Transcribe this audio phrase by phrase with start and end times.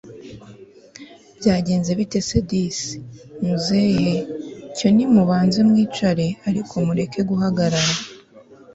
[1.39, 2.97] byagenze bite se disi!
[3.45, 4.13] muzehe
[4.77, 7.81] cyo nimubanze mwicare ariko mureke guhagarara